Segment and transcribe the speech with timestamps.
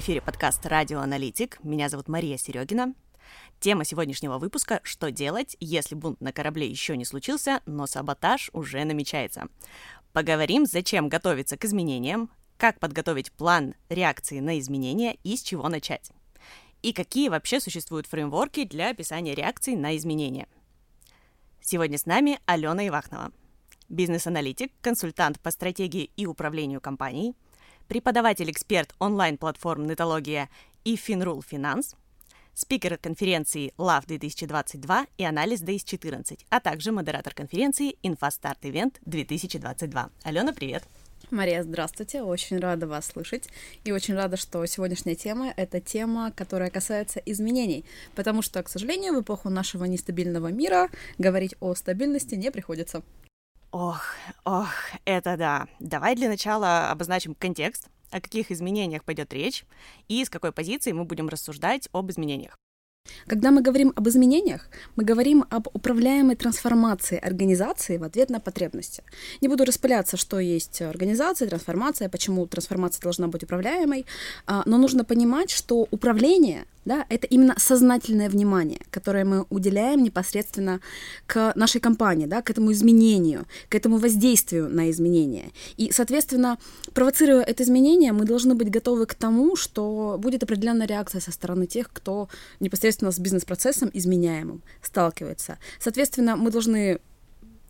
[0.00, 1.62] эфире подкаст «Радио Аналитик».
[1.62, 2.94] Меня зовут Мария Серегина.
[3.60, 8.82] Тема сегодняшнего выпуска «Что делать, если бунт на корабле еще не случился, но саботаж уже
[8.84, 9.48] намечается?»
[10.14, 16.10] Поговорим, зачем готовиться к изменениям, как подготовить план реакции на изменения и с чего начать.
[16.80, 20.48] И какие вообще существуют фреймворки для описания реакций на изменения.
[21.60, 23.32] Сегодня с нами Алена Ивахнова,
[23.90, 27.34] бизнес-аналитик, консультант по стратегии и управлению компанией–
[27.90, 30.48] преподаватель-эксперт онлайн-платформ «Нетология»
[30.84, 31.96] и «Финрул Финанс»,
[32.54, 40.08] спикер конференции ЛАФ 2022 и Analyst Days-14, а также модератор конференции «Инфостарт Event 2022».
[40.22, 40.84] Алена, привет!
[41.32, 43.48] Мария, здравствуйте, очень рада вас слышать
[43.82, 47.84] и очень рада, что сегодняшняя тема— это тема, которая касается изменений,
[48.14, 53.02] потому что, к сожалению, в эпоху нашего нестабильного мира говорить о стабильности не приходится.
[53.72, 54.02] Ох,
[54.44, 54.68] ох,
[55.04, 55.68] это да.
[55.78, 59.64] Давай для начала обозначим контекст, о каких изменениях пойдет речь
[60.08, 62.58] и с какой позиции мы будем рассуждать об изменениях.
[63.26, 69.02] Когда мы говорим об изменениях, мы говорим об управляемой трансформации организации в ответ на потребности.
[69.40, 74.04] Не буду распыляться, что есть организация, трансформация, почему трансформация должна быть управляемой,
[74.46, 80.80] а, но нужно понимать, что управление да, это именно сознательное внимание, которое мы уделяем непосредственно
[81.26, 85.50] к нашей компании, да, к этому изменению, к этому воздействию на изменение.
[85.76, 86.58] И, соответственно,
[86.94, 91.66] провоцируя это изменение, мы должны быть готовы к тому, что будет определенная реакция со стороны
[91.66, 92.28] тех, кто
[92.60, 95.58] непосредственно с бизнес-процессом изменяемым сталкивается.
[95.78, 97.00] Соответственно, мы должны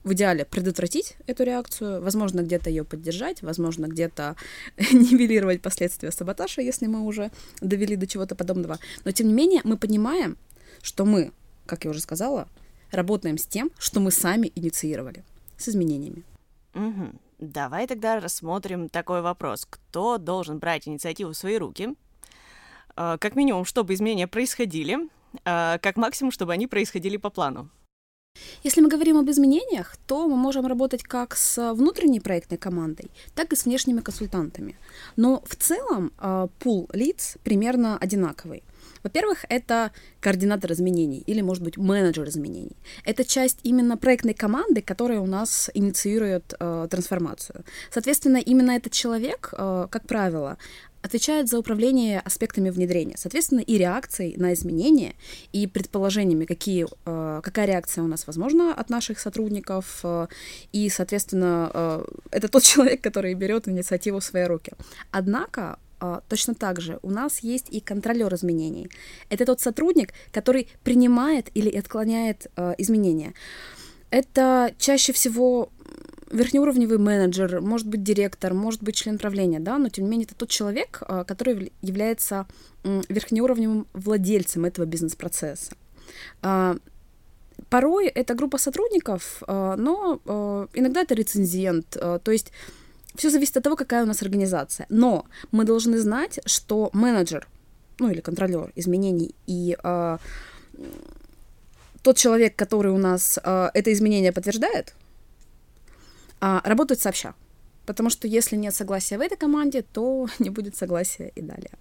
[0.03, 4.37] в идеале предотвратить эту реакцию, возможно, где-то ее поддержать, возможно, где-то
[4.77, 8.79] нивелировать последствия саботажа, если мы уже довели до чего-то подобного.
[9.05, 10.39] Но, тем не менее, мы понимаем,
[10.83, 11.33] что мы,
[11.67, 12.49] как я уже сказала,
[12.91, 15.23] работаем с тем, что мы сами инициировали,
[15.57, 16.25] с изменениями.
[16.75, 17.13] Угу.
[17.39, 19.67] Давай тогда рассмотрим такой вопрос.
[19.69, 21.95] Кто должен брать инициативу в свои руки?
[22.97, 25.09] А, как минимум, чтобы изменения происходили,
[25.45, 27.71] а, как максимум, чтобы они происходили по плану.
[28.63, 33.53] Если мы говорим об изменениях, то мы можем работать как с внутренней проектной командой, так
[33.53, 34.77] и с внешними консультантами.
[35.17, 38.63] Но в целом э, пул лиц примерно одинаковый.
[39.03, 42.77] Во-первых, это координатор изменений или, может быть, менеджер изменений.
[43.05, 47.65] Это часть именно проектной команды, которая у нас инициирует э, трансформацию.
[47.91, 50.59] Соответственно, именно этот человек, э, как правило,
[51.03, 55.15] отвечает за управление аспектами внедрения, соответственно, и реакцией на изменения,
[55.53, 60.27] и предположениями, какие, э, какая реакция у нас возможна от наших сотрудников, э,
[60.73, 64.73] и, соответственно, э, это тот человек, который берет инициативу в свои руки.
[65.11, 65.79] Однако
[66.31, 68.89] точно так же у нас есть и контролер изменений.
[69.29, 72.47] Это тот сотрудник, который принимает или отклоняет
[72.79, 73.35] изменения.
[74.09, 75.69] Это чаще всего
[76.31, 80.35] верхнеуровневый менеджер, может быть директор, может быть член правления, да, но тем не менее это
[80.35, 82.47] тот человек, а, который является
[82.85, 85.73] верхнеуровневым владельцем этого бизнес-процесса.
[86.43, 86.77] А,
[87.69, 92.53] порой это группа сотрудников, а, но иногда это рецензент, то есть
[93.17, 94.87] все зависит от того, какая у нас организация.
[94.89, 97.49] Но мы должны знать, что менеджер,
[97.99, 99.77] ну или контролер изменений и
[102.03, 104.95] тот человек, который у нас это изменение подтверждает,
[106.41, 107.35] а, работают сообща.
[107.87, 111.73] Потому что если нет согласия в этой команде, то не будет согласия и далее.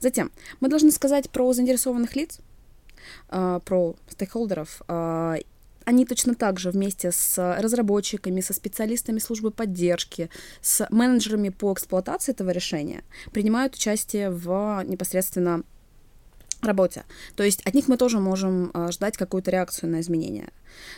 [0.00, 2.40] Затем мы должны сказать про заинтересованных лиц,
[3.28, 4.82] а, про стейкхолдеров.
[4.88, 5.36] А,
[5.84, 10.30] они точно так же вместе с разработчиками, со специалистами службы поддержки,
[10.62, 15.62] с менеджерами по эксплуатации этого решения принимают участие в непосредственно
[16.64, 17.04] работе.
[17.36, 20.48] То есть от них мы тоже можем э, ждать какую-то реакцию на изменения.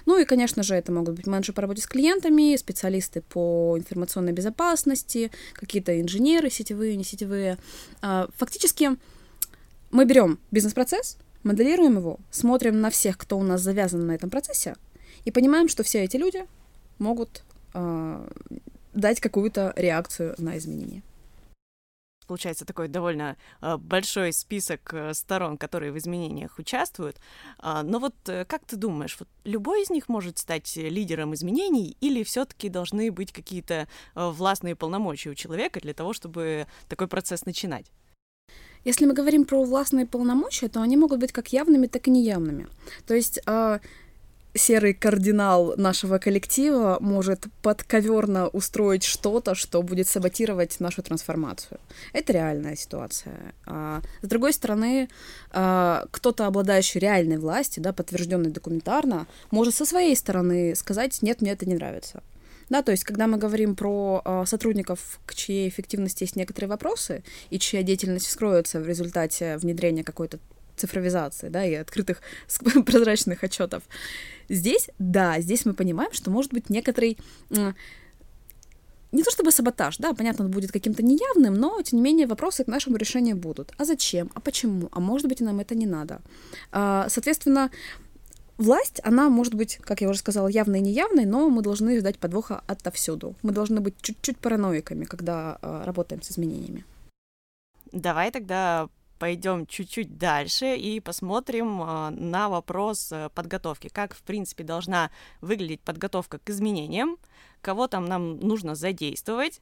[0.06, 4.32] Ну и, конечно же, это могут быть менеджеры по работе с клиентами, специалисты по информационной
[4.32, 7.59] безопасности, какие-то инженеры сетевые, не сетевые.
[8.03, 8.91] Э, фактически
[9.91, 14.77] мы берем бизнес-процесс, моделируем его, смотрим на всех, кто у нас завязан на этом процессе,
[15.24, 16.45] и понимаем, что все эти люди
[16.98, 17.42] могут
[17.74, 18.28] э,
[18.95, 21.03] дать какую-то реакцию на изменения
[22.26, 27.16] получается такой довольно э, большой список э, сторон, которые в изменениях участвуют.
[27.58, 31.96] А, но вот э, как ты думаешь, вот любой из них может стать лидером изменений
[32.00, 37.86] или все-таки должны быть какие-то властные полномочия у человека для того, чтобы такой процесс начинать?
[38.84, 42.68] Если мы говорим про властные полномочия, то они могут быть как явными, так и неявными.
[43.06, 43.80] То есть а,
[44.56, 51.80] серый кардинал нашего коллектива может подковерно устроить что-то, что будет саботировать нашу трансформацию.
[52.12, 53.54] Это реальная ситуация.
[53.66, 55.08] А, с другой стороны,
[55.50, 61.52] а, кто-то, обладающий реальной властью, да, подтвержденной документарно, может со своей стороны сказать, нет, мне
[61.52, 62.22] это не нравится.
[62.68, 67.22] Да, то есть, когда мы говорим про э, сотрудников, к чьей эффективности есть некоторые вопросы,
[67.50, 70.41] и чья деятельность вскроется в результате внедрения какой-то
[70.76, 72.20] цифровизации, да, и открытых
[72.86, 73.82] прозрачных отчетов.
[74.48, 77.19] Здесь, да, здесь мы понимаем, что может быть некоторый
[79.13, 82.65] не то чтобы саботаж, да, понятно, он будет каким-то неявным, но, тем не менее, вопросы
[82.65, 83.72] к нашему решению будут.
[83.78, 84.31] А зачем?
[84.34, 84.89] А почему?
[84.93, 86.21] А может быть, нам это не надо?
[86.72, 87.71] А, соответственно,
[88.59, 92.19] власть, она может быть, как я уже сказала, явной и неявной, но мы должны ждать
[92.19, 93.34] подвоха отовсюду.
[93.43, 96.84] Мы должны быть чуть-чуть параноиками, когда а, работаем с изменениями.
[97.93, 103.89] Давай тогда пойдем чуть-чуть дальше и посмотрим э, на вопрос э, подготовки.
[103.89, 105.10] Как, в принципе, должна
[105.41, 107.18] выглядеть подготовка к изменениям,
[107.60, 109.60] кого там нам нужно задействовать,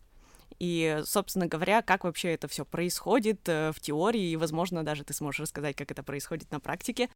[0.58, 5.14] и, собственно говоря, как вообще это все происходит э, в теории, и, возможно, даже ты
[5.14, 7.08] сможешь рассказать, как это происходит на практике.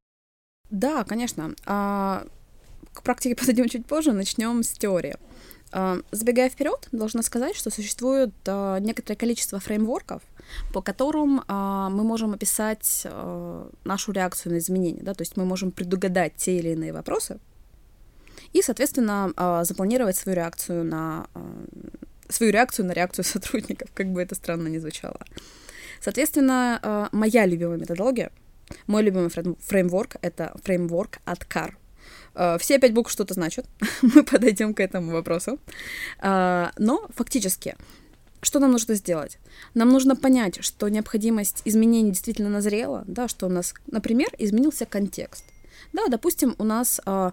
[0.70, 1.54] Да, конечно.
[1.66, 2.26] А,
[2.92, 5.16] к практике подойдем чуть позже, начнем с теории.
[5.72, 10.22] А, забегая вперед, должна сказать, что существует а, некоторое количество фреймворков,
[10.72, 15.02] по которым а, мы можем описать а, нашу реакцию на изменения.
[15.02, 15.14] Да?
[15.14, 17.38] То есть мы можем предугадать те или иные вопросы
[18.52, 21.40] и, соответственно, а, запланировать свою реакцию на а,
[22.28, 25.20] свою реакцию на реакцию сотрудников, как бы это странно ни звучало.
[26.00, 28.30] Соответственно, а, моя любимая методология,
[28.86, 31.74] мой любимый фреймворк— это фреймворк от CAR.
[32.34, 33.66] А, все пять букв что-то значат,
[34.02, 35.58] мы подойдем к этому вопросу.
[36.18, 37.76] А, но фактически
[38.40, 39.38] что нам нужно сделать?
[39.74, 45.44] Нам нужно понять, что необходимость изменений действительно назрела, да, что у нас, например, изменился контекст.
[45.92, 47.30] Да, допустим, у нас э,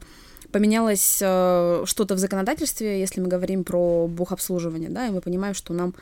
[0.52, 5.74] поменялось э, что-то в законодательстве, если мы говорим про бухобслуживание, да, и мы понимаем, что
[5.74, 5.94] нам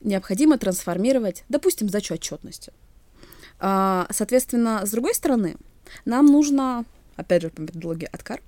[0.00, 2.72] необходимо трансформировать, допустим, сдачу отчетности.
[3.60, 5.56] Э, соответственно, с другой стороны,
[6.04, 6.84] нам нужно,
[7.16, 8.40] опять же, по методологии Откар,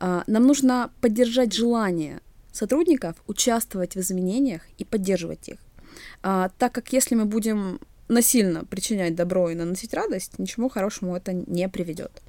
[0.00, 2.20] э, нам нужно поддержать желание
[2.52, 5.58] сотрудников участвовать в изменениях и поддерживать их.
[6.22, 11.32] А, так как если мы будем насильно причинять добро и наносить радость, ничему хорошему это
[11.32, 12.22] не приведет.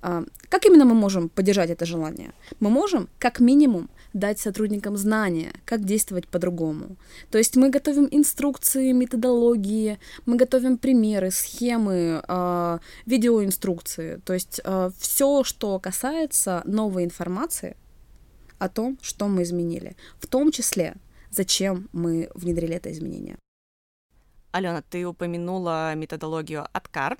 [0.00, 2.32] А, как именно мы можем поддержать это желание?
[2.60, 6.96] Мы можем, как минимум, дать сотрудникам знания, как действовать по-другому.
[7.30, 14.20] То есть мы готовим инструкции, методологии, мы готовим примеры, схемы, э, видеоинструкции.
[14.24, 17.76] То есть э, все, что касается новой информации,
[18.58, 20.96] о том, что мы изменили, в том числе,
[21.30, 23.38] зачем мы внедрили это изменение.
[24.50, 27.18] Алена, ты упомянула методологию Откар,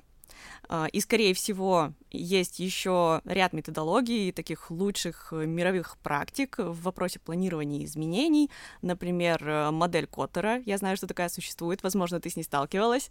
[0.67, 7.83] а, и, скорее всего, есть еще ряд методологий, таких лучших мировых практик в вопросе планирования
[7.85, 8.49] изменений.
[8.81, 10.61] Например, модель Коттера.
[10.65, 11.83] Я знаю, что такая существует.
[11.83, 13.09] Возможно, ты с ней сталкивалась.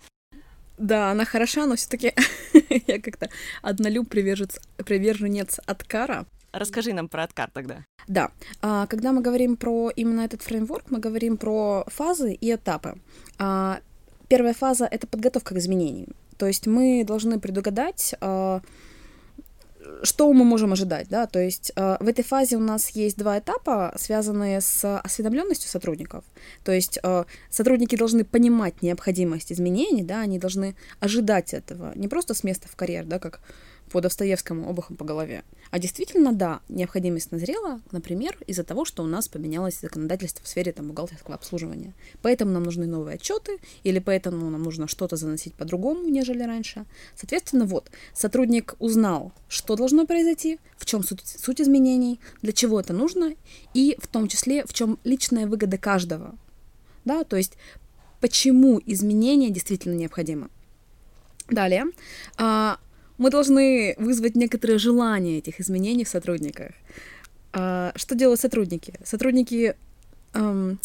[0.78, 2.14] Да, она хороша, но все-таки
[2.86, 3.28] я как-то
[3.62, 6.26] однолюб приверженец, приверженец Откара.
[6.52, 7.84] Расскажи нам про откат тогда.
[8.06, 8.30] Да,
[8.62, 12.98] а, когда мы говорим про именно этот фреймворк, мы говорим про фазы и этапы.
[13.38, 13.80] А,
[14.28, 16.14] первая фаза— это подготовка к изменениям.
[16.38, 18.62] То есть мы должны предугадать, а,
[20.02, 23.94] что мы можем ожидать, да, то есть в этой фазе у нас есть два этапа,
[23.96, 26.24] связанные с осведомленностью сотрудников.
[26.62, 26.98] То есть
[27.48, 32.76] сотрудники должны понимать необходимость изменений, да, они должны ожидать этого, не просто с места в
[32.76, 33.40] карьер, да, как
[33.90, 35.44] по Достоевскому обухом по голове.
[35.70, 40.72] А действительно, да, необходимость назрела, например, из-за того, что у нас поменялось законодательство в сфере
[40.72, 41.94] там, бухгалтерского обслуживания.
[42.22, 46.84] Поэтому нам нужны новые отчеты, или поэтому нам нужно что-то заносить по-другому, нежели раньше.
[47.16, 52.92] Соответственно, вот, сотрудник узнал, что должно произойти, в чем суть, суть изменений, для чего это
[52.92, 53.34] нужно,
[53.74, 56.34] и в том числе, в чем личная выгода каждого.
[57.04, 57.54] Да, то есть,
[58.20, 60.48] почему изменения действительно необходимы.
[61.48, 61.86] Далее,
[62.36, 62.78] а,
[63.18, 66.72] мы должны вызвать некоторое желание этих изменений в сотрудниках.
[67.52, 68.94] А, что делают сотрудники?
[69.04, 69.74] Сотрудники
[70.34, 70.78] эм,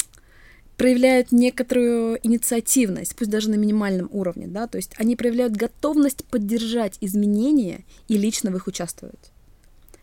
[0.78, 6.98] проявляют некоторую инициативность, пусть даже на минимальном уровне, да, то есть они проявляют готовность поддержать
[7.02, 9.32] изменения и лично в их участвовать.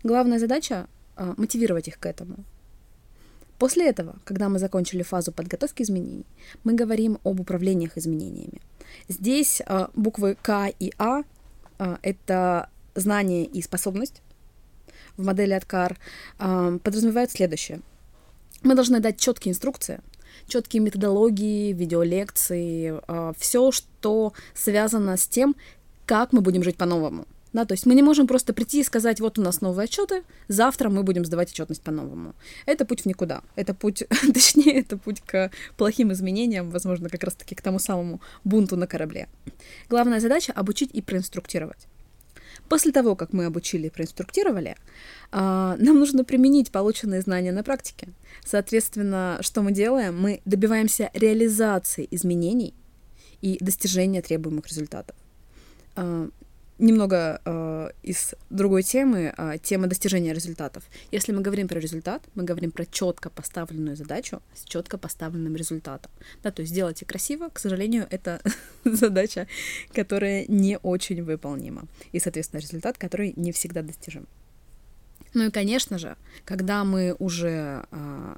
[0.03, 2.45] Главная задача э, мотивировать их к этому.
[3.59, 6.25] После этого, когда мы закончили фазу подготовки изменений,
[6.65, 8.63] мы говорим об управлениях изменениями.
[9.09, 11.25] Здесь э, буквы К и А
[12.03, 14.23] это знание и способность
[15.17, 15.99] в модели Откар
[16.39, 17.81] а, подразумевает следующее.
[18.63, 20.01] Мы должны дать четкие инструкции,
[20.47, 25.57] четкие методологии, видеолекции, а, все, что связано с тем,
[26.07, 27.27] как мы будем жить по-новому.
[27.52, 30.23] Да, то есть мы не можем просто прийти и сказать, вот у нас новые отчеты,
[30.49, 32.35] завтра мы будем сдавать отчетность по-новому.
[32.64, 33.42] Это путь в никуда.
[33.57, 34.04] Это путь,
[34.35, 39.28] точнее, это путь к плохим изменениям, возможно, как раз-таки к тому самому бунту на корабле.
[39.88, 41.87] Главная задача— обучить и проинструктировать.
[42.69, 44.76] После того, как мы обучили и проинструктировали,
[45.33, 48.09] а, нам нужно применить полученные знания на практике.
[48.45, 50.21] Соответственно, что мы делаем?
[50.21, 52.75] Мы добиваемся реализации изменений
[53.40, 55.16] и достижения требуемых результатов.
[56.81, 60.83] Немного э, из другой темы, э, темы достижения результатов.
[61.13, 66.11] Если мы говорим про результат, мы говорим про четко поставленную задачу с четко поставленным результатом.
[66.43, 68.41] Да, то есть сделать и красиво, к сожалению, это
[68.85, 69.47] задача,
[69.93, 71.87] которая не очень выполнима.
[72.13, 74.27] И, соответственно, результат, который не всегда достижим.
[75.35, 78.37] Ну и, конечно же, когда мы уже э,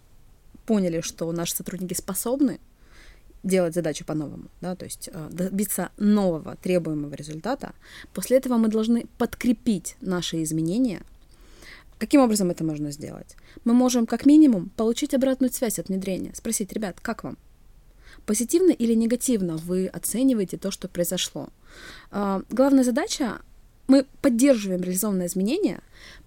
[0.67, 2.59] поняли, что наши сотрудники способны
[3.43, 7.73] делать задачу по-новому, да, то есть э, добиться нового требуемого результата.
[8.15, 11.03] После этого мы должны подкрепить наши изменения.
[11.99, 13.37] Каким образом это можно сделать?
[13.65, 17.37] Мы можем как минимум получить обратную связь от внедрения, спросить, ребят, как вам?
[18.27, 21.49] Позитивно или негативно вы оцениваете то, что произошло?
[22.11, 23.41] Э, главная задача
[23.89, 25.81] мы поддерживаем реализованные изменения,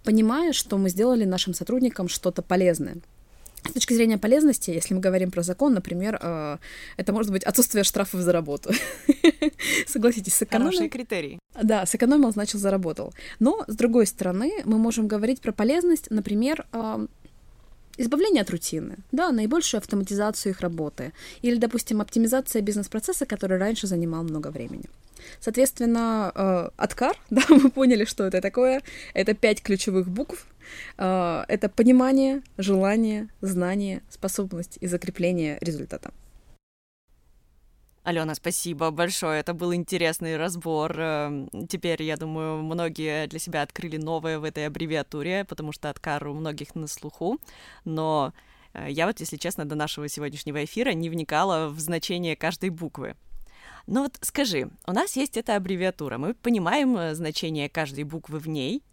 [0.04, 2.98] понимая, что мы сделали нашим сотрудникам что-то полезное.
[3.68, 6.58] С точки зрения полезности, если мы говорим про закон, например, э,
[6.98, 8.72] это может быть отсутствие штрафов за работу.
[9.88, 10.72] Согласитесь, сэкономил...
[10.72, 11.40] Хороший критерий.
[11.62, 13.14] Да, сэкономил, значит, заработал.
[13.40, 17.08] Но, с другой стороны, мы можем говорить про полезность, например, э,
[17.98, 24.24] избавление от рутины, да, наибольшую автоматизацию их работы, или, допустим, оптимизация бизнес-процесса, который раньше занимал
[24.24, 24.86] много времени.
[25.40, 28.82] Соответственно, э, откар, да, мы поняли, что это такое.
[29.14, 30.46] Это пять ключевых букв.
[30.98, 36.12] Э, это понимание, желание, знание, способность и закрепление результата.
[38.06, 39.40] Алена, спасибо большое.
[39.40, 40.96] Это был интересный разбор.
[41.00, 46.28] Эм, теперь, я думаю, многие для себя открыли новое в этой аббревиатуре, потому что откар
[46.28, 47.40] у многих на слуху.
[47.84, 48.32] Но
[48.74, 53.16] э, я вот, если честно, до нашего сегодняшнего эфира не вникала в значение каждой буквы.
[53.88, 58.48] Но вот скажи, у нас есть эта аббревиатура, мы понимаем э, значение каждой буквы в
[58.48, 58.84] ней,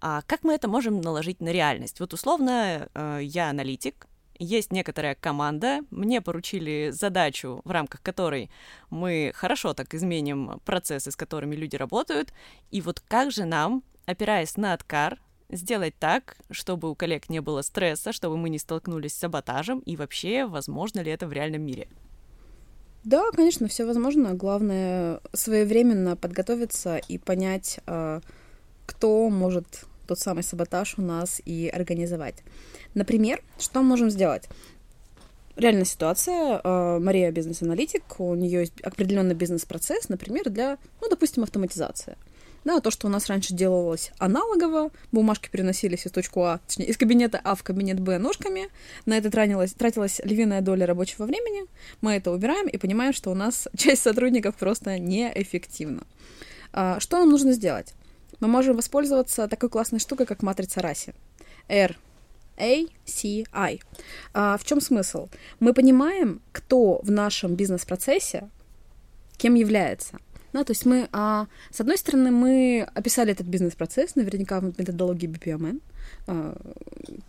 [0.00, 2.00] а как мы это можем наложить на реальность?
[2.00, 4.06] Вот условно, э, я аналитик,
[4.38, 8.50] есть некоторая команда, мне поручили задачу, в рамках которой
[8.88, 12.32] мы хорошо так изменим процессы, с которыми люди работают,
[12.70, 17.60] и вот как же нам, опираясь на откар, сделать так, чтобы у коллег не было
[17.60, 21.88] стресса, чтобы мы не столкнулись с саботажем, и вообще, возможно ли это в реальном мире?
[23.04, 24.34] Да, конечно, все возможно.
[24.34, 28.20] Главное своевременно подготовиться и понять, а,
[28.86, 32.34] кто может тот самый саботаж у нас и организовать.
[32.94, 34.48] Например, что мы можем сделать?
[35.54, 36.60] Реальная ситуация.
[36.64, 42.16] А, Мария бизнес-аналитик, у нее есть определенный бизнес-процесс, например, для, ну, допустим, автоматизации.
[42.64, 46.96] Да, то, что у нас раньше делалось аналогово, бумажки переносились из точки А, точнее, из
[46.96, 48.68] кабинета А в кабинет Б ножками,
[49.06, 51.66] на это тратилась, тратилась львиная доля рабочего времени,
[52.00, 56.02] мы это убираем и понимаем, что у нас часть сотрудников просто неэффективна.
[56.72, 57.94] А, что нам нужно сделать?
[58.38, 61.14] Мы можем воспользоваться такой классной штукой, как матрица Раси.
[61.68, 61.96] R,
[62.58, 63.80] A, C, I.
[64.32, 65.28] А, в чем смысл?
[65.58, 68.48] Мы понимаем, кто в нашем бизнес-процессе
[69.36, 70.18] кем является–
[70.52, 75.28] да, то есть мы, а, с одной стороны, мы описали этот бизнес-процесс, наверняка в методологии
[75.28, 75.80] BPMN,
[76.26, 76.56] а,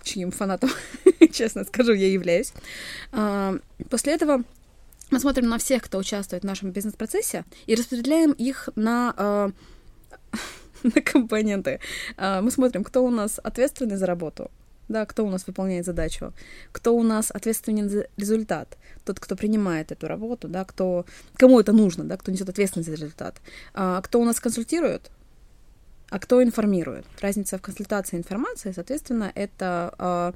[0.03, 0.71] чьим фанатом,
[1.31, 2.53] честно скажу, я являюсь.
[3.11, 3.55] А,
[3.89, 4.43] после этого
[5.11, 9.51] мы смотрим на всех, кто участвует в нашем бизнес-процессе, и распределяем их на, а,
[10.95, 11.79] на компоненты.
[12.17, 14.51] А, мы смотрим, кто у нас ответственный за работу,
[14.89, 16.33] да, кто у нас выполняет задачу,
[16.71, 21.71] кто у нас ответственен за результат, тот, кто принимает эту работу, да, кто, кому это
[21.71, 23.41] нужно, да, кто несет ответственность за результат,
[23.73, 25.11] а, кто у нас консультирует,
[26.09, 27.05] а кто информирует.
[27.21, 30.33] Разница в консультации и информации, соответственно, это а,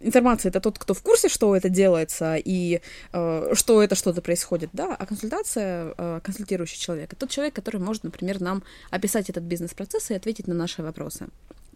[0.00, 2.80] информация это тот, кто в курсе, что это делается и
[3.12, 7.80] э, что это что-то происходит, да, а консультация, э, консультирующий человек, это тот человек, который
[7.80, 11.28] может, например, нам описать этот бизнес-процесс и ответить на наши вопросы.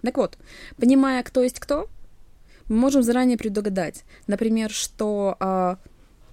[0.03, 0.39] Так вот,
[0.77, 1.89] понимая, кто есть кто,
[2.69, 5.77] мы можем заранее предугадать, например, что э,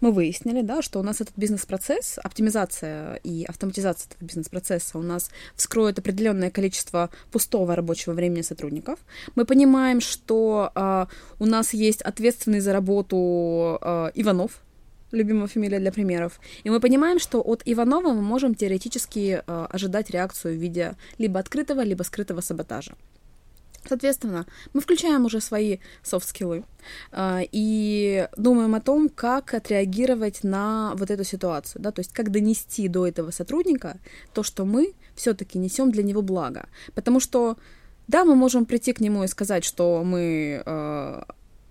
[0.05, 5.31] мы выяснили, да, что у нас этот бизнес-процесс, оптимизация и автоматизация этого бизнес-процесса у нас
[5.55, 8.99] вскроет определенное количество пустого рабочего времени сотрудников.
[9.35, 11.05] Мы понимаем, что э,
[11.39, 14.51] у нас есть ответственный за работу э, Иванов,
[15.11, 16.39] любимая фамилия для примеров.
[16.63, 21.39] И мы понимаем, что от Иванова мы можем теоретически э, ожидать реакцию в виде либо
[21.39, 22.93] открытого, либо скрытого саботажа.
[23.87, 26.63] Соответственно, мы включаем уже свои софт-скиллы
[27.11, 32.31] э, и думаем о том, как отреагировать на вот эту ситуацию, да, то есть как
[32.31, 33.97] донести до этого сотрудника
[34.33, 36.67] то, что мы все-таки несем для него благо.
[36.93, 37.57] Потому что,
[38.07, 41.21] да, мы можем прийти к нему и сказать, что мы э,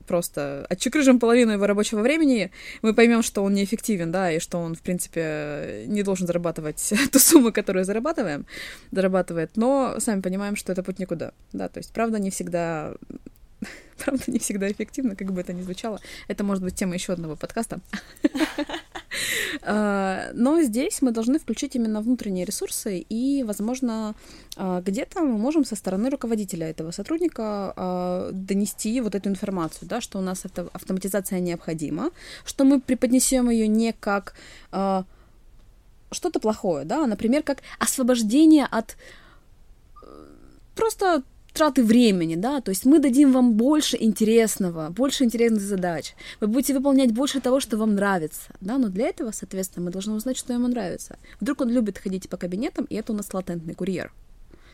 [0.05, 2.51] просто отчекрыжим половину его рабочего времени,
[2.83, 7.19] мы поймем, что он неэффективен, да, и что он, в принципе, не должен зарабатывать ту
[7.19, 8.47] сумму, которую зарабатываем,
[8.91, 12.95] зарабатывает, но сами понимаем, что это путь никуда, да, то есть, правда, не всегда
[14.05, 16.01] правда, не всегда эффективно, как бы это ни звучало.
[16.29, 17.81] Это может быть тема еще одного подкаста.
[19.63, 24.15] А, но здесь мы должны включить именно внутренние ресурсы, и, возможно,
[24.57, 30.01] а, где-то мы можем со стороны руководителя этого сотрудника а, донести вот эту информацию, да,
[30.01, 32.11] что у нас эта автоматизация необходима,
[32.45, 34.35] что мы преподнесем ее не как
[36.15, 38.97] что-то плохое, да, например, как освобождение от
[40.03, 40.07] э,
[40.75, 41.23] просто
[41.55, 46.75] траты времени, да, то есть мы дадим вам больше интересного, больше интересных задач, вы будете
[46.75, 50.53] выполнять больше того, что вам нравится, да, но для этого, соответственно, мы должны узнать, что
[50.53, 51.17] ему нравится.
[51.41, 54.13] Вдруг он любит ходить по кабинетам, и это у нас латентный курьер.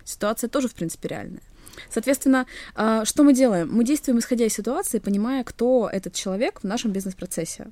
[0.05, 1.43] Ситуация тоже, в принципе, реальная.
[1.91, 3.69] Соответственно, а, что мы делаем?
[3.71, 7.69] Мы действуем исходя из ситуации, понимая, кто этот человек в нашем бизнес-процессе.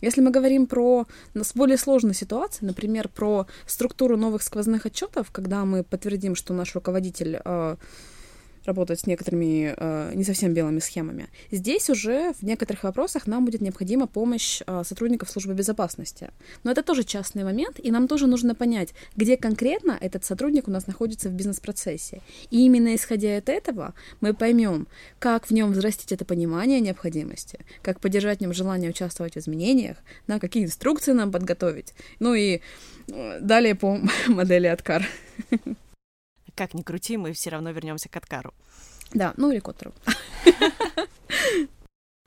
[0.00, 1.06] Если мы говорим про
[1.54, 7.40] более сложные ситуации, например, про структуру новых сквозных отчетов, когда мы подтвердим, что наш руководитель
[7.44, 7.76] а,
[8.68, 11.28] работать с некоторыми э, не совсем белыми схемами.
[11.50, 16.30] Здесь уже в некоторых вопросах нам будет необходима помощь э, сотрудников службы безопасности.
[16.62, 20.70] Но это тоже частный момент, и нам тоже нужно понять, где конкретно этот сотрудник у
[20.70, 22.20] нас находится в бизнес-процессе.
[22.50, 24.86] И именно исходя от этого мы поймем,
[25.18, 29.96] как в нем взрастить это понимание необходимости, как поддержать в нем желание участвовать в изменениях,
[30.26, 31.94] на какие инструкции нам подготовить.
[32.20, 32.60] Ну и
[33.08, 33.98] э, далее по
[34.28, 35.04] модели Откар
[36.58, 38.52] как ни крути, мы все равно вернемся к Откару.
[39.14, 39.92] Да, ну или Коттеру.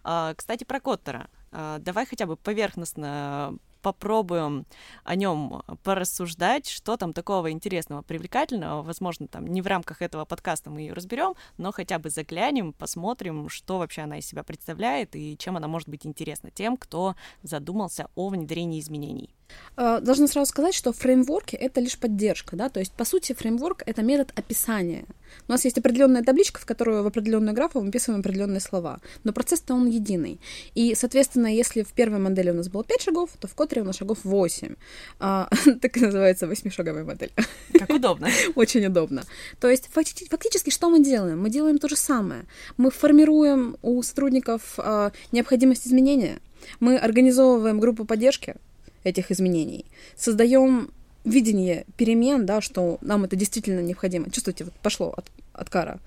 [0.03, 1.29] А, кстати, про Коттера.
[1.51, 4.65] А, давай хотя бы поверхностно попробуем
[5.03, 8.81] о нем порассуждать, что там такого интересного, привлекательного.
[8.81, 13.47] Возможно, там не в рамках этого подкаста мы ее разберем, но хотя бы заглянем, посмотрим,
[13.47, 18.07] что вообще она из себя представляет и чем она может быть интересна тем, кто задумался
[18.15, 19.35] о внедрении изменений.
[19.77, 23.83] Э, должна сразу сказать, что фреймворки— это лишь поддержка, да, то есть, по сути, фреймворк—
[23.85, 25.05] это метод описания.
[25.47, 29.31] У нас есть определенная табличка, в которую в определенную графу мы вписываем определенные слова, но
[29.31, 30.39] процесс-то он единый.
[30.75, 33.85] И, соответственно, если в первой модели у нас было 5 шагов, то в Котре у
[33.85, 34.75] нас шагов 8.
[35.19, 35.49] А,
[35.81, 37.31] так и называется восьмишаговая модель.
[37.73, 38.27] Как удобно.
[38.55, 39.23] Очень удобно.
[39.59, 41.41] То есть, фактически, что мы делаем?
[41.41, 42.43] Мы делаем то же самое.
[42.77, 46.39] Мы формируем у сотрудников а, необходимость изменения,
[46.79, 48.55] мы организовываем группу поддержки,
[49.03, 49.85] этих изменений.
[50.15, 50.91] Создаем
[51.23, 54.29] видение перемен, да, что нам это действительно необходимо.
[54.31, 55.99] Чувствуете, вот пошло от, от кара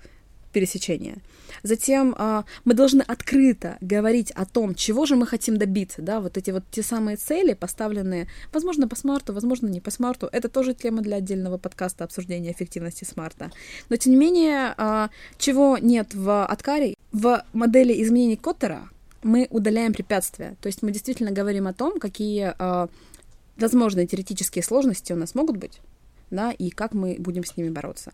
[0.55, 1.17] пересечение.
[1.63, 6.37] Затем а, мы должны открыто говорить о том, чего же мы хотим добиться, да, вот
[6.37, 10.29] эти вот те самые цели, поставленные, возможно, по смарту, возможно, не по смарту.
[10.31, 13.51] Это тоже тема для отдельного подкаста обсуждения эффективности смарта.
[13.89, 18.89] Но, тем не менее, а, чего нет в Откаре, в модели изменений Коттера,
[19.25, 20.55] мы удаляем препятствия.
[20.61, 22.87] То есть мы действительно говорим о том, какие э,
[23.57, 25.81] возможные теоретические сложности у нас могут быть,
[26.29, 28.13] да, и как мы будем с ними бороться.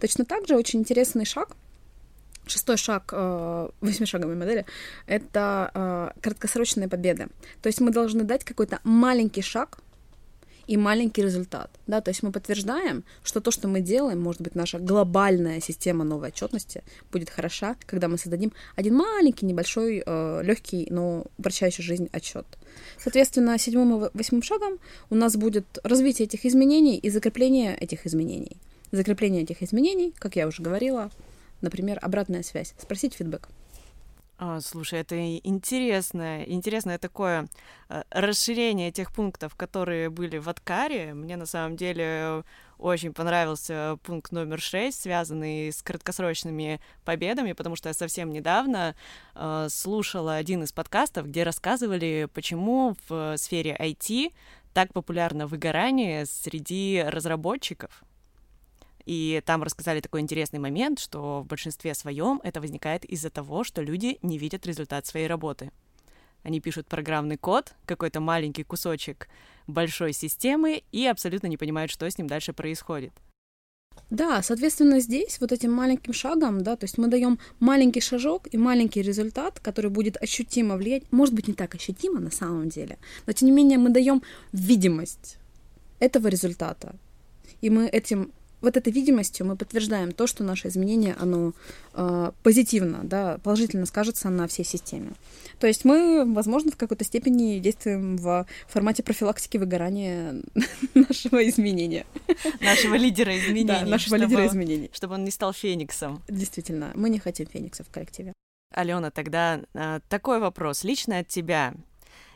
[0.00, 1.56] Точно так же очень интересный шаг,
[2.46, 4.66] шестой шаг э, восьмишаговой модели,
[5.06, 7.28] это э, краткосрочные победы.
[7.62, 9.78] То есть мы должны дать какой-то маленький шаг
[10.70, 11.68] и маленький результат.
[11.88, 12.00] Да?
[12.00, 16.28] То есть мы подтверждаем, что то, что мы делаем, может быть, наша глобальная система новой
[16.28, 22.46] отчетности будет хороша, когда мы создадим один маленький, небольшой, э, легкий, но упрощающий жизнь отчет.
[22.98, 24.78] Соответственно, седьмым и восьмым шагом
[25.10, 28.56] у нас будет развитие этих изменений и закрепление этих изменений.
[28.92, 31.10] Закрепление этих изменений, как я уже говорила,
[31.62, 33.48] например, обратная связь, спросить фидбэк.
[34.42, 37.46] А, слушай, это интересное, интересное такое
[37.90, 41.12] э, расширение тех пунктов, которые были в Откаре.
[41.12, 42.42] Мне на самом деле
[42.78, 48.96] очень понравился пункт номер шесть, связанный с краткосрочными победами, потому что я совсем недавно
[49.34, 54.32] э, слушала один из подкастов, где рассказывали, почему в сфере IT
[54.72, 58.04] так популярно выгорание среди разработчиков.
[59.10, 63.82] И там рассказали такой интересный момент, что в большинстве своем это возникает из-за того, что
[63.82, 65.72] люди не видят результат своей работы.
[66.44, 69.26] Они пишут программный код, какой-то маленький кусочек
[69.66, 73.12] большой системы и абсолютно не понимают, что с ним дальше происходит.
[74.10, 78.56] Да, соответственно, здесь вот этим маленьким шагом, да, то есть мы даем маленький шажок и
[78.56, 82.96] маленький результат, который будет ощутимо влиять, может быть, не так ощутимо на самом деле,
[83.26, 85.36] но тем не менее мы даем видимость
[85.98, 86.94] этого результата.
[87.60, 91.52] И мы этим вот этой видимостью мы подтверждаем то, что наше изменение, оно
[91.94, 95.12] э, позитивно, да, положительно скажется на всей системе.
[95.58, 100.34] То есть мы, возможно, в какой-то степени действуем в формате профилактики выгорания
[100.94, 102.06] нашего изменения.
[102.60, 103.66] Нашего лидера изменений.
[103.66, 104.90] Да, нашего лидера изменений.
[104.92, 106.22] Чтобы он не стал фениксом.
[106.28, 108.32] Действительно, мы не хотим фениксов в коллективе.
[108.72, 111.74] Алена, тогда э, такой вопрос лично от тебя,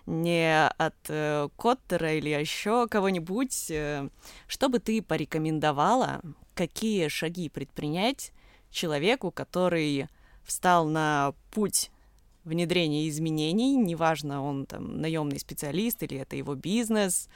[0.06, 3.70] не от э, Коттера или еще кого-нибудь.
[3.70, 4.08] Э,
[4.46, 6.20] что бы ты порекомендовала,
[6.54, 8.32] какие шаги предпринять
[8.70, 10.08] человеку, который
[10.44, 11.90] встал на путь
[12.44, 17.28] внедрения изменений, неважно, он там наемный специалист или это его бизнес,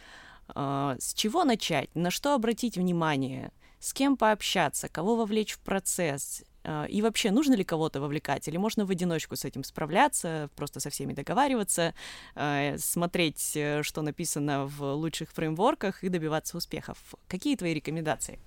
[0.55, 6.45] э, с чего начать, на что обратить внимание, с кем пообщаться, кого вовлечь в процесс,
[6.89, 10.91] и вообще, нужно ли кого-то вовлекать, или можно в одиночку с этим справляться, просто со
[10.91, 11.95] всеми договариваться,
[12.35, 16.99] а, смотреть, э, что написано в лучших фреймворках и добиваться успехов.
[17.29, 18.39] Какие твои рекомендации?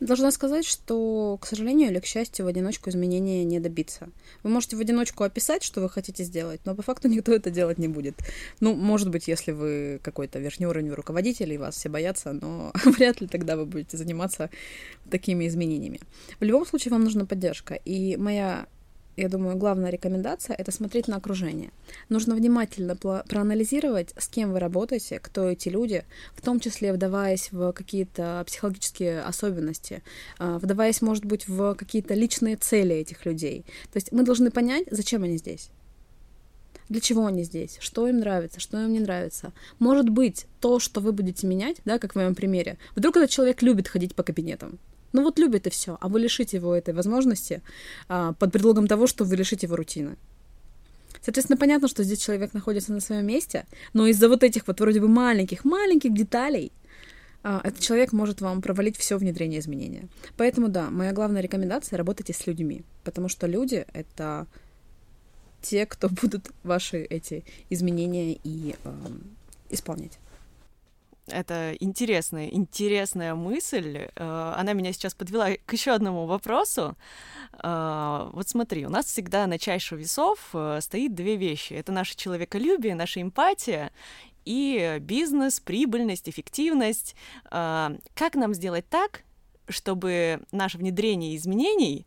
[0.00, 4.08] Должна сказать, что, к сожалению или к счастью, в одиночку изменения не добиться.
[4.42, 7.78] Вы можете в одиночку описать, что вы хотите сделать, но по факту никто это делать
[7.78, 8.14] не будет.
[8.60, 13.20] Ну, может быть, если вы какой-то верхний уровень руководитель, и вас все боятся, но вряд
[13.20, 14.50] ли тогда вы будете заниматься
[15.10, 16.00] такими изменениями.
[16.40, 17.74] В любом случае, вам нужна поддержка.
[17.74, 18.66] И моя
[19.16, 21.70] я думаю, главная рекомендация— это смотреть на окружение.
[22.08, 27.72] Нужно внимательно проанализировать, с кем вы работаете, кто эти люди, в том числе вдаваясь в
[27.72, 30.02] какие-то психологические особенности,
[30.38, 33.64] а, вдаваясь, может быть, в какие-то личные цели этих людей.
[33.92, 35.70] То есть мы должны понять, зачем они здесь.
[36.88, 37.78] Для чего они здесь?
[37.80, 38.60] Что им нравится?
[38.60, 39.52] Что им не нравится?
[39.78, 43.62] Может быть, то, что вы будете менять, да, как в моем примере, вдруг этот человек
[43.62, 44.78] любит ходить по кабинетам.
[45.16, 47.62] Ну вот любит и все, а вы лишите его этой возможности
[48.06, 50.18] а, под предлогом того, что вы лишите его рутины.
[51.22, 55.00] Соответственно, понятно, что здесь человек находится на своем месте, но из-за вот этих вот вроде
[55.00, 56.70] бы маленьких-маленьких деталей
[57.42, 60.06] а, этот человек может вам провалить все внедрение изменения.
[60.36, 64.46] Поэтому да, моя главная рекомендация— работайте с людьми, потому что люди— это
[65.62, 68.94] те, кто будут ваши эти изменения и э,
[69.70, 70.18] исполнять.
[71.28, 74.08] Это интересная, интересная мысль.
[74.14, 76.96] Э, она меня сейчас подвела к еще одному вопросу.
[77.62, 81.72] Э, вот смотри, у нас всегда на чаше весов э, стоит две вещи.
[81.72, 83.90] Это наше человеколюбие, наша эмпатия
[84.44, 87.16] и бизнес, прибыльность, эффективность.
[87.50, 89.24] Как нам сделать так,
[89.68, 92.06] чтобы наше внедрение изменений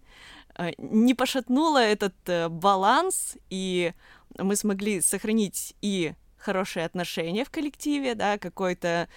[0.78, 2.16] не пошатнуло этот
[2.50, 3.92] баланс, и
[4.38, 9.08] мы смогли сохранить и хорошие отношения в коллективе, да, какой-то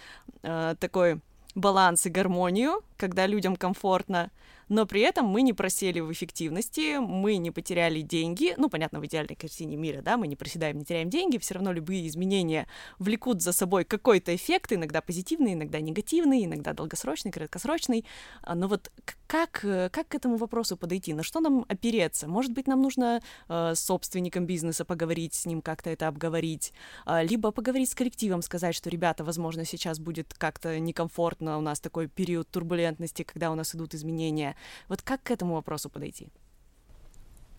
[0.42, 1.20] э, такой
[1.54, 4.30] баланс и гармонию, когда людям комфортно,
[4.68, 9.06] но при этом мы не просели в эффективности, мы не потеряли деньги, ну, понятно, в
[9.06, 12.66] идеальной картине мира, да, мы не проседаем, не теряем деньги, все равно любые изменения
[12.98, 18.04] влекут за собой какой-то эффект, иногда позитивный, иногда негативный, иногда долгосрочный, краткосрочный,
[18.42, 18.90] а, но вот
[19.26, 22.28] как, как к этому вопросу подойти, на что нам опереться?
[22.28, 26.74] Может быть, нам нужно э, с собственником бизнеса поговорить, с ним как-то это обговорить,
[27.06, 31.80] э, либо поговорить с коллективом, сказать, что, ребята, возможно, сейчас будет как-то некомфортно, у нас
[31.80, 34.54] такой период турбулентности, когда у нас идут изменения,
[34.88, 36.28] вот как к этому вопросу подойти?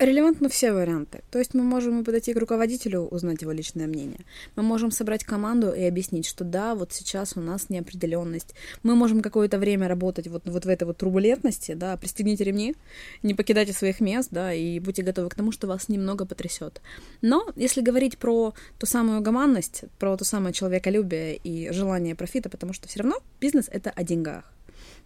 [0.00, 1.22] Релевантны все варианты.
[1.30, 4.18] То есть мы можем подойти к руководителю, узнать его личное мнение.
[4.56, 8.56] Мы можем собрать команду и объяснить, что да, вот сейчас у нас неопределенность.
[8.82, 12.74] Мы можем какое-то время работать вот, вот в этой вот турбулентности, да, пристегните ремни,
[13.22, 16.82] не покидайте своих мест, да, и будьте готовы к тому, что вас немного потрясет.
[17.22, 22.72] Но если говорить про ту самую гуманность, про то самое человеколюбие и желание профита, потому
[22.72, 24.54] что все равно бизнес— это о деньгах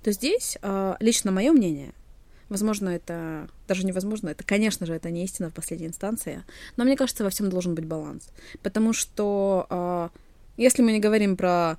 [0.03, 1.93] то здесь а, лично мое мнение,
[2.49, 6.45] возможно, это даже невозможно, это, конечно же, это не истина в последней инстанции,
[6.77, 8.31] но мне кажется, во всем должен быть баланс,
[8.63, 10.11] потому что а,
[10.57, 11.79] если мы не говорим про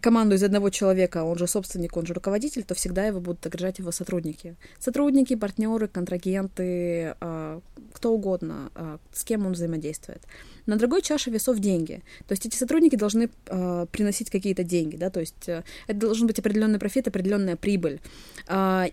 [0.00, 3.78] команду из одного человека, он же собственник, он же руководитель, то всегда его будут окружать
[3.78, 4.56] его сотрудники.
[4.78, 7.60] Сотрудники, партнеры, контрагенты, э,
[7.92, 10.22] кто угодно, э, с кем он взаимодействует.
[10.66, 12.02] На другой чаше весов деньги.
[12.26, 16.26] То есть эти сотрудники должны э, приносить какие-то деньги, да, то есть э, это должен
[16.26, 18.00] быть определенный профит, определенная прибыль.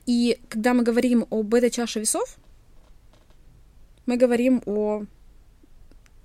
[0.05, 2.37] И когда мы говорим об этой чаше весов,
[4.05, 5.03] мы говорим о...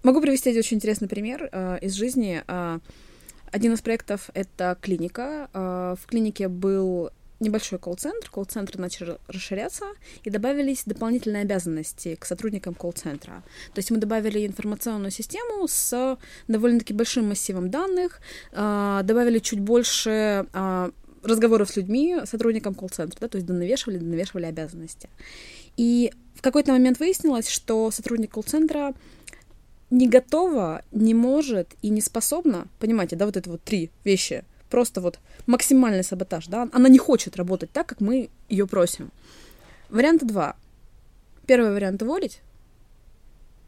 [0.03, 2.43] Могу привести очень интересный пример из жизни.
[3.55, 5.49] Один из проектов— это клиника.
[5.53, 9.85] А, в клинике был небольшой колл-центр, колл-центр начал расширяться,
[10.25, 13.45] и добавились дополнительные обязанности к сотрудникам колл-центра.
[13.73, 20.47] То есть мы добавили информационную систему с довольно-таки большим массивом данных, а, добавили чуть больше
[20.53, 20.91] а,
[21.23, 25.09] разговоров с людьми, сотрудникам колл-центра, да, то есть донавешивали, донавешивали обязанности.
[25.77, 28.95] И в какой-то момент выяснилось, что сотрудник колл-центра
[29.95, 35.01] не готова, не может и не способна, понимаете, да, вот это вот три вещи, просто
[35.01, 39.13] вот максимальный саботаж, да, она не хочет работать так, как мы ее просим.
[39.91, 40.57] Варианта два.
[41.47, 42.41] Первый вариант— уволить,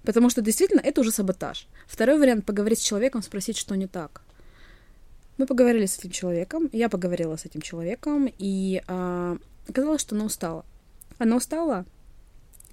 [0.03, 1.69] потому что действительно это уже саботаж.
[1.87, 4.23] Второй вариант— поговорить с человеком, спросить, что не так.
[5.39, 9.37] Мы поговорили с этим человеком, я поговорила с этим человеком, и а,
[9.69, 10.65] оказалось, что она устала.
[11.19, 11.85] Она устала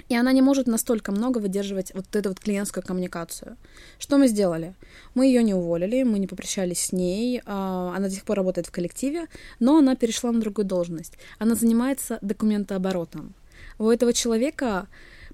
[0.10, 3.58] И она не может настолько много выдерживать вот эту вот клиентскую коммуникацию.
[4.00, 4.76] Что мы сделали?
[5.16, 8.68] Мы ее не уволили, мы не попрощались с ней, а, она до сих пор работает
[8.68, 9.28] в коллективе,
[9.60, 11.14] но она перешла на другую должность.
[11.40, 13.34] Она занимается документооборотом.
[13.80, 14.88] У этого человека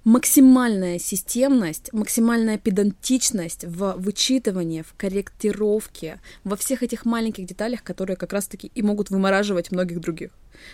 [0.03, 8.33] максимальная системность, максимальная педантичность в вычитывании, в корректировке, во всех этих маленьких деталях, которые как
[8.33, 10.31] раз-таки и могут вымораживать многих других.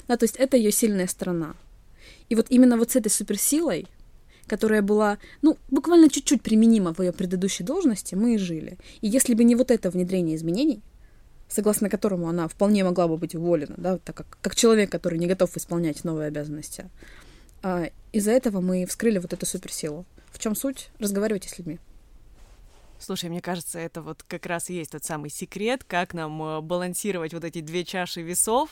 [0.07, 1.55] Да, то есть это ее сильная сторона.
[2.29, 3.87] И вот именно вот с этой суперсилой,
[4.47, 8.77] которая была, ну, буквально чуть-чуть применима в ее предыдущей должности, мы и жили.
[9.01, 10.81] И если бы не вот это внедрение изменений,
[11.47, 15.27] согласно которому она вполне могла бы быть уволена, да, так как, как человек, который не
[15.27, 16.89] готов исполнять новые обязанности,
[17.61, 20.05] а, из-за этого мы вскрыли вот эту суперсилу.
[20.31, 20.89] В чем суть?
[20.99, 21.79] Разговаривайте с людьми.
[22.99, 26.61] Слушай, мне кажется, это вот как раз и есть тот самый секрет, как нам э,
[26.61, 28.69] балансировать вот эти две чаши весов,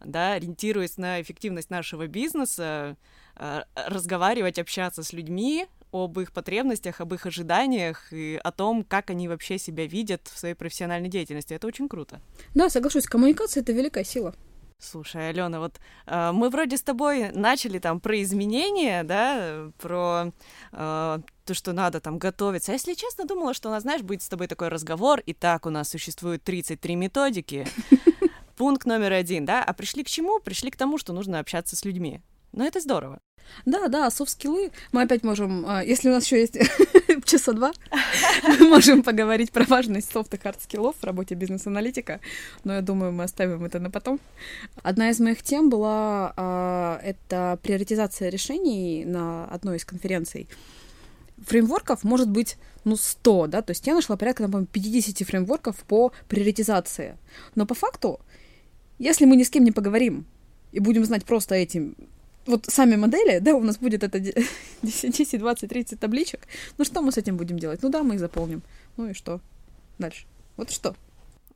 [0.00, 2.96] да, ориентируясь на эффективность нашего бизнеса,
[3.36, 9.10] э, разговаривать, общаться с людьми об их потребностях, об их ожиданиях и о том, как
[9.10, 11.54] они вообще себя видят в своей профессиональной деятельности.
[11.54, 12.20] Это очень круто.
[12.54, 14.34] Да, соглашусь, коммуникация— это великая сила.
[14.78, 20.32] Слушай, Алена, вот э, мы вроде с тобой начали там про изменения, да, про
[20.72, 22.72] э, то, что надо там готовиться.
[22.72, 25.64] А если честно, думала, что у нас, знаешь, будет с тобой такой разговор, и так
[25.64, 27.66] у нас существует 33 методики,
[28.56, 30.40] пункт номер один, да, а пришли к чему?
[30.40, 32.20] Пришли к тому, что нужно общаться с людьми.
[32.52, 33.20] Но это здорово.
[33.66, 34.70] Да, да, soft skill ы.
[34.92, 36.56] Мы опять можем, а, если у нас еще есть
[37.24, 37.72] часа два,
[38.42, 42.20] мы можем поговорить про важность софт и hard skill ов в работе бизнес-аналитика,
[42.64, 44.20] но я думаю, мы оставим это на потом.
[44.82, 50.48] Одна из моих тем была а, это приоритизация решений на одной из конференций.
[51.46, 56.12] Фреймворков может быть, ну, 100, да, то есть я нашла порядка, например, 50 фреймворков по
[56.28, 57.18] приоритизации.
[57.54, 58.20] Но по факту
[59.04, 60.24] если мы ни с кем не поговорим
[60.72, 61.94] и будем знать просто этим,
[62.46, 64.18] вот сами модели, да, у нас будет это
[64.82, 67.82] 10, 20, 30 табличек, ну что мы с этим будем делать?
[67.82, 68.62] Ну да, мы их заполним.
[68.96, 69.40] Ну и что?
[69.98, 70.24] Дальше.
[70.56, 70.96] Вот что?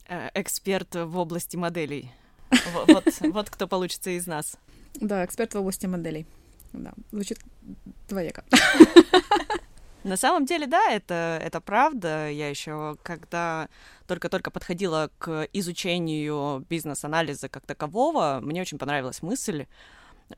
[0.09, 2.11] Э, эксперт в области моделей.
[2.73, 4.57] Вот, вот кто получится из нас.
[4.95, 6.27] Да, эксперт в области моделей.
[6.73, 7.39] Да, звучит
[8.09, 8.45] двояко.
[10.05, 12.31] На самом деле, да, это, это правда.
[12.31, 13.69] Я еще, когда
[14.07, 19.67] только-только подходила к изучению бизнес-анализа как такового, мне очень понравилась мысль,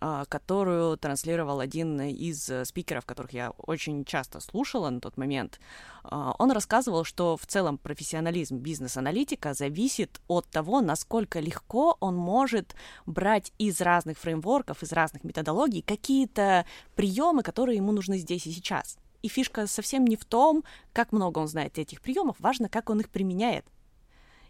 [0.00, 5.58] а, которую транслировал один из спикеров, которых я очень часто слушала на тот момент.
[6.04, 12.76] А, он рассказывал, что в целом профессионализм бизнес-аналитика зависит от того, насколько легко он может
[13.04, 18.96] брать из разных фреймворков, из разных методологий какие-то приемы, которые ему нужны здесь и сейчас.
[19.22, 23.00] И фишка совсем не в том, как много он знает этих приемов, важно, как он
[23.00, 23.66] их применяет.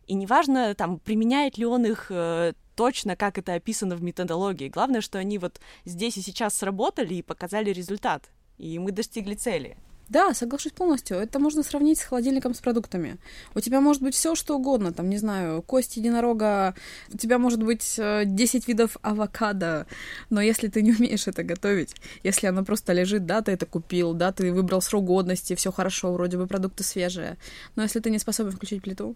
[0.07, 4.69] И неважно, там, применяет ли он их э, точно, как это описано в методологии.
[4.69, 8.31] Главное, что они вот здесь и сейчас сработали и показали результат.
[8.59, 9.77] И мы достигли цели.
[10.11, 11.19] Да, соглашусь полностью.
[11.19, 13.19] Это можно сравнить с холодильником с продуктами.
[13.55, 14.93] У тебя может быть все, что угодно.
[14.93, 16.75] Там, не знаю, кость единорога,
[17.15, 19.87] у тебя может быть 10 э, видов авокадо.
[20.29, 21.95] Но если ты не умеешь это готовить,
[22.25, 26.13] если оно просто лежит, да, ты это купил, да, ты выбрал срок годности, все хорошо,
[26.13, 27.39] вроде бы продукты свежие.
[27.77, 29.15] Но если ты не способен включить плиту,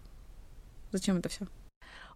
[0.93, 1.45] зачем это все?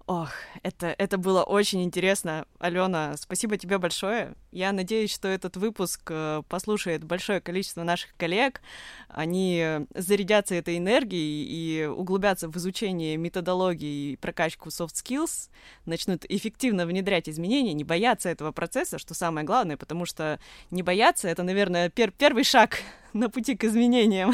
[0.10, 0.32] Ох,
[0.63, 2.48] это, это было очень интересно.
[2.58, 4.34] Алена, спасибо тебе большое.
[4.52, 8.60] Я надеюсь, что этот выпуск э, послушает большое количество наших коллег.
[9.08, 15.52] Они зарядятся этой энергией и углубятся в изучение методологии и прокачку soft skills,
[15.86, 20.39] начнут эффективно внедрять изменения, не бояться этого процесса, что самое главное, потому что
[20.72, 22.80] не бояться— это, наверное, пер первый шаг
[23.13, 24.34] на пути к изменениям.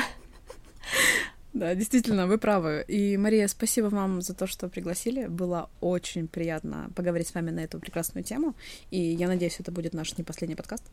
[1.55, 2.83] Да, действительно, вы правы.
[2.85, 5.27] И, Мария, спасибо вам за то, что пригласили.
[5.27, 8.55] Было очень приятно поговорить с вами на эту прекрасную тему.
[8.91, 10.83] И я надеюсь, это будет наш не последний подкаст.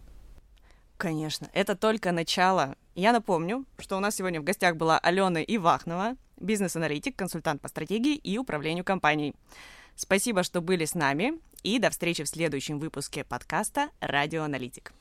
[0.99, 2.77] Конечно, это только начало.
[2.95, 8.15] Я напомню, что у нас сегодня в гостях была Алена Ивахнова, бизнес-аналитик, консультант по стратегии
[8.15, 9.35] и управлению компанией.
[9.97, 14.93] Спасибо, что были с нами, и до встречи в следующем выпуске подкаста «Радиоаналитик».